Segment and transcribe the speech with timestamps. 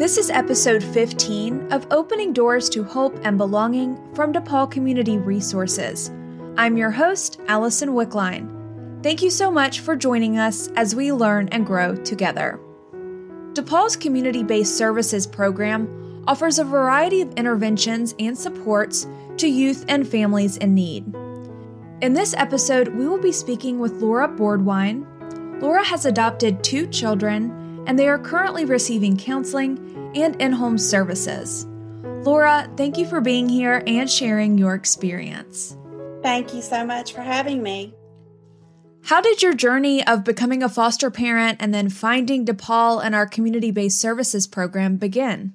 [0.00, 6.10] This is episode 15 of Opening Doors to Hope and Belonging from DePaul Community Resources.
[6.56, 9.02] I'm your host, Allison Wickline.
[9.02, 12.58] Thank you so much for joining us as we learn and grow together.
[13.52, 20.08] DePaul's Community Based Services program offers a variety of interventions and supports to youth and
[20.08, 21.14] families in need.
[22.00, 25.06] In this episode, we will be speaking with Laura Boardwine.
[25.60, 31.66] Laura has adopted two children, and they are currently receiving counseling and in home services.
[32.24, 35.76] Laura, thank you for being here and sharing your experience.
[36.22, 37.94] Thank you so much for having me.
[39.04, 43.26] How did your journey of becoming a foster parent and then finding DePaul and our
[43.26, 45.54] community based services program begin?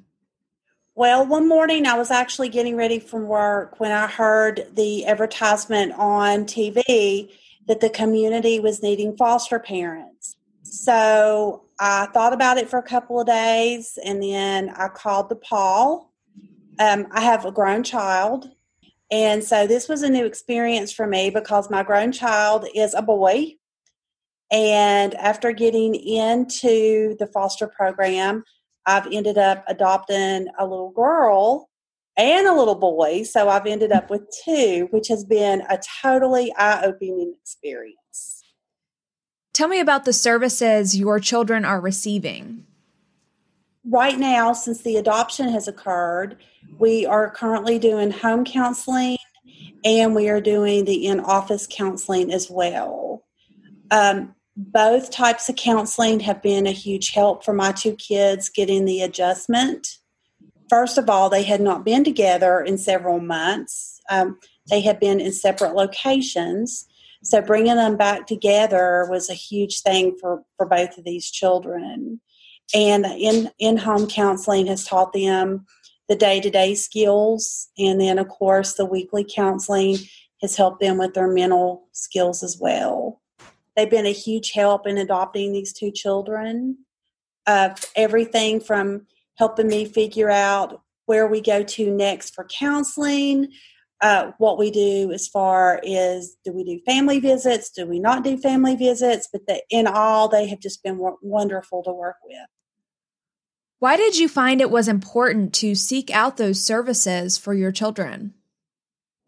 [0.96, 5.94] Well, one morning I was actually getting ready from work when I heard the advertisement
[5.98, 7.30] on TV
[7.68, 10.37] that the community was needing foster parents.
[10.76, 16.07] So I thought about it for a couple of days and then I called DePaul.
[16.79, 18.49] Um, I have a grown child.
[19.09, 23.01] And so this was a new experience for me because my grown child is a
[23.01, 23.53] boy.
[24.51, 28.43] And after getting into the foster program,
[28.85, 31.70] I've ended up adopting a little girl
[32.18, 33.23] and a little boy.
[33.23, 37.98] So I've ended up with two, which has been a totally eye opening experience.
[39.56, 42.66] Tell me about the services your children are receiving.
[43.90, 46.36] Right now, since the adoption has occurred,
[46.78, 49.16] we are currently doing home counseling
[49.86, 53.24] and we are doing the in office counseling as well.
[53.92, 58.84] Um, both types of counseling have been a huge help for my two kids getting
[58.84, 60.00] the adjustment.
[60.70, 64.02] First of all, they had not been together in several months.
[64.09, 64.38] Um,
[64.70, 66.90] they had been in separate locations.
[67.25, 72.22] So bringing them back together was a huge thing for, for both of these children.
[72.74, 75.66] And in, in home counseling has taught them
[76.08, 77.68] the day to day skills.
[77.80, 79.97] And then, of course, the weekly counseling
[80.41, 83.22] has helped them with their mental skills as well.
[83.75, 86.78] They've been a huge help in adopting these two children.
[87.47, 93.52] Uh, everything from helping me figure out where we go to next for counseling,
[94.06, 98.24] uh, what we do as far as do we do family visits, do we not
[98.24, 102.18] do family visits, but the, in all, they have just been w- wonderful to work
[102.24, 102.38] with.
[103.80, 108.34] Why did you find it was important to seek out those services for your children?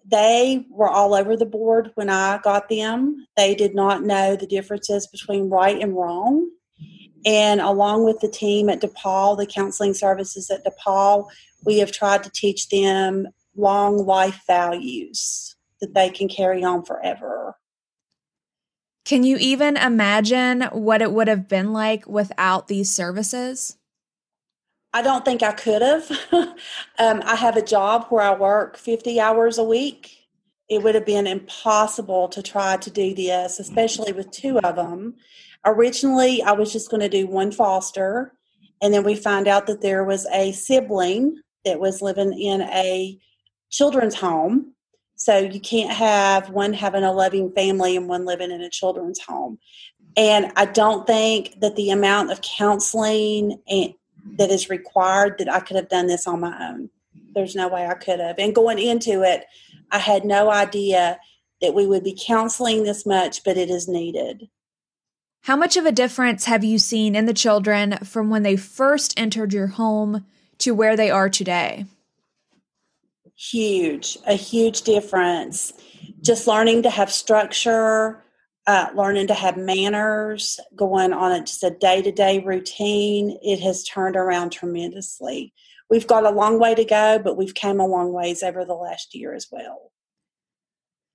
[0.09, 3.27] they were all over the board when I got them.
[3.35, 6.49] They did not know the differences between right and wrong.
[7.25, 11.27] And along with the team at DePaul, the counseling services at DePaul,
[11.65, 17.55] we have tried to teach them long life values that they can carry on forever.
[19.05, 23.77] Can you even imagine what it would have been like without these services?
[24.93, 26.11] I don't think I could have.
[26.99, 30.17] um, I have a job where I work 50 hours a week.
[30.69, 35.15] It would have been impossible to try to do this, especially with two of them.
[35.65, 38.33] Originally, I was just going to do one foster,
[38.81, 43.19] and then we found out that there was a sibling that was living in a
[43.69, 44.73] children's home.
[45.15, 49.19] So you can't have one having a loving family and one living in a children's
[49.19, 49.57] home.
[50.15, 53.93] And I don't think that the amount of counseling and
[54.37, 56.89] that is required that I could have done this on my own.
[57.33, 58.37] There's no way I could have.
[58.37, 59.45] And going into it,
[59.91, 61.19] I had no idea
[61.61, 64.49] that we would be counseling this much, but it is needed.
[65.41, 69.13] How much of a difference have you seen in the children from when they first
[69.17, 70.25] entered your home
[70.59, 71.85] to where they are today?
[73.37, 75.71] Huge, a huge difference.
[76.21, 78.23] Just learning to have structure,
[78.65, 83.59] uh, learning to have manners, going on a, just a day to day routine, it
[83.59, 85.53] has turned around tremendously.
[85.87, 88.73] We've got a long way to go, but we've come a long ways over the
[88.73, 89.91] last year as well.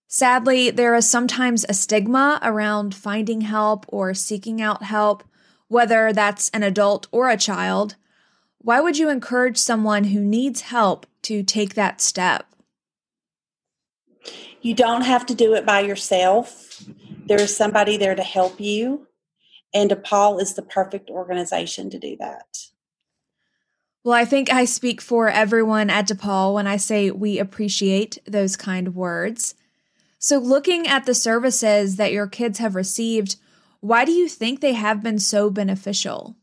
[0.07, 5.25] Sadly, there is sometimes a stigma around finding help or seeking out help,
[5.69, 7.97] whether that's an adult or a child.
[8.59, 12.47] Why would you encourage someone who needs help to take that step?
[14.61, 16.85] You don't have to do it by yourself.
[17.27, 19.09] There is somebody there to help you,
[19.75, 22.67] and DePaul is the perfect organization to do that.
[24.05, 28.57] Well, I think I speak for everyone at DePaul when I say we appreciate those
[28.57, 29.55] kind words.
[30.19, 33.37] So, looking at the services that your kids have received,
[33.81, 36.37] why do you think they have been so beneficial?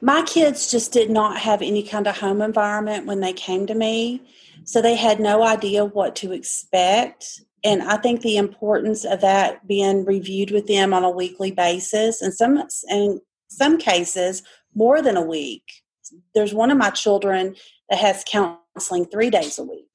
[0.00, 3.74] My kids just did not have any kind of home environment when they came to
[3.74, 4.22] me.
[4.64, 7.42] So they had no idea what to expect.
[7.64, 12.22] And I think the importance of that being reviewed with them on a weekly basis,
[12.22, 14.42] and some in some cases
[14.74, 15.64] more than a week.
[16.34, 17.56] There's one of my children
[17.88, 19.86] that has counseling three days a week.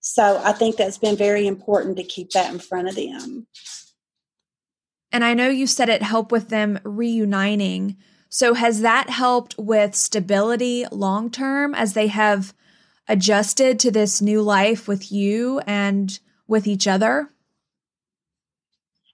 [0.00, 3.46] So I think that's been very important to keep that in front of them.
[5.12, 7.96] And I know you said it helped with them reuniting.
[8.34, 12.54] So has that helped with stability long term as they have
[13.06, 16.18] adjusted to this new life with you and
[16.48, 17.28] with each other?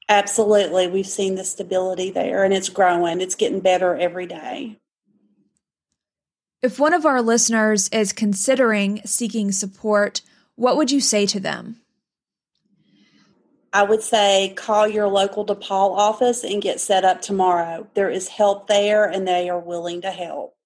[0.09, 0.87] Absolutely.
[0.87, 3.20] We've seen the stability there and it's growing.
[3.20, 4.79] It's getting better every day.
[6.62, 10.20] If one of our listeners is considering seeking support,
[10.55, 11.81] what would you say to them?
[13.73, 17.87] I would say call your local DePaul office and get set up tomorrow.
[17.94, 20.56] There is help there and they are willing to help.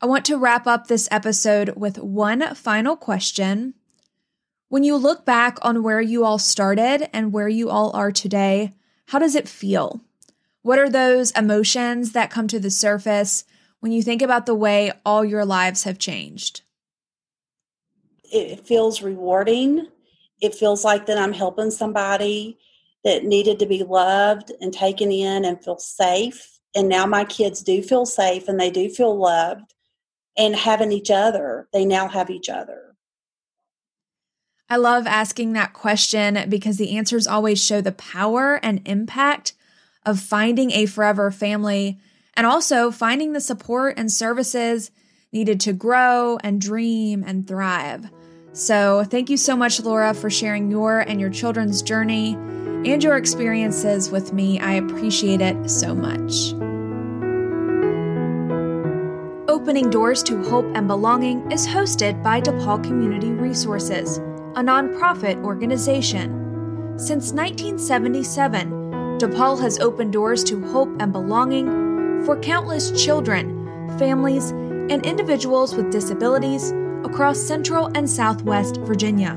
[0.00, 3.74] I want to wrap up this episode with one final question.
[4.68, 8.74] When you look back on where you all started and where you all are today,
[9.06, 10.02] how does it feel?
[10.62, 13.44] What are those emotions that come to the surface
[13.80, 16.60] when you think about the way all your lives have changed?
[18.30, 19.88] It feels rewarding.
[20.40, 22.58] It feels like that I'm helping somebody
[23.04, 26.58] that needed to be loved and taken in and feel safe.
[26.74, 29.74] And now my kids do feel safe and they do feel loved
[30.36, 31.68] and having each other.
[31.72, 32.96] They now have each other.
[34.70, 39.54] I love asking that question because the answers always show the power and impact
[40.04, 41.98] of finding a forever family
[42.34, 44.90] and also finding the support and services
[45.32, 48.10] needed to grow and dream and thrive.
[48.58, 53.16] So, thank you so much, Laura, for sharing your and your children's journey and your
[53.16, 54.58] experiences with me.
[54.58, 56.54] I appreciate it so much.
[59.48, 64.18] Opening Doors to Hope and Belonging is hosted by DePaul Community Resources,
[64.56, 66.98] a nonprofit organization.
[66.98, 68.70] Since 1977,
[69.20, 75.92] DePaul has opened doors to hope and belonging for countless children, families, and individuals with
[75.92, 76.72] disabilities
[77.04, 79.34] across Central and Southwest Virginia.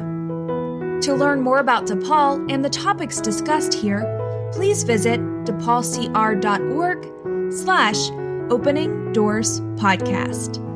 [1.01, 4.05] To learn more about DePaul and the topics discussed here,
[4.53, 8.09] please visit depaulcr.org slash
[8.51, 10.70] opening doors podcast.